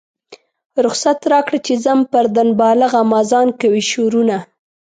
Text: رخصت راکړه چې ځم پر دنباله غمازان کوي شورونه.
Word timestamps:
رخصت 0.85 1.19
راکړه 1.31 1.59
چې 1.65 1.73
ځم 1.85 1.99
پر 2.11 2.25
دنباله 2.37 2.85
غمازان 2.93 3.47
کوي 3.61 3.83
شورونه. 3.91 4.37